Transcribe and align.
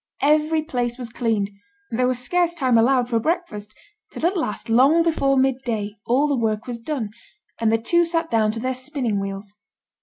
Every 0.23 0.63
place 0.63 0.97
was 0.97 1.09
cleaned; 1.11 1.51
there 1.91 2.07
was 2.07 2.17
scarce 2.17 2.55
time 2.55 2.75
allowed 2.75 3.07
for 3.07 3.19
breakfast; 3.19 3.75
till 4.11 4.25
at 4.25 4.35
last, 4.35 4.67
long 4.67 5.03
before 5.03 5.37
mid 5.37 5.59
day, 5.63 5.93
all 6.07 6.27
the 6.27 6.35
work 6.35 6.65
was 6.65 6.79
done, 6.79 7.11
and 7.59 7.71
the 7.71 7.77
two 7.77 8.03
sat 8.05 8.31
down 8.31 8.51
to 8.53 8.59
their 8.59 8.73
spinning 8.73 9.19
wheels. 9.19 9.53